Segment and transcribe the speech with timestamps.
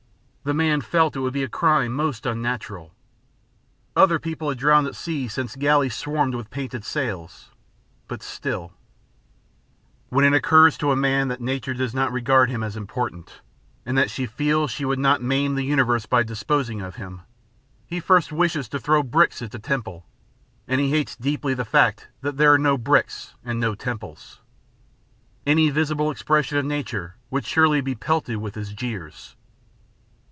[0.43, 2.95] The man felt it would be a crime most unnatural.
[3.95, 7.51] Other people had drowned at sea since galleys swarmed with painted sails,
[8.07, 8.73] but still
[10.09, 13.41] When it occurs to a man that nature does not regard him as important,
[13.85, 17.21] and that she feels she would not maim the universe by disposing of him,
[17.85, 20.07] he at first wishes to throw bricks at the temple,
[20.67, 23.11] and he hates deeply the fact that there are no brick
[23.45, 24.39] and no temples.
[25.45, 29.35] Any visible expression of nature would surely be pelleted with his jeers.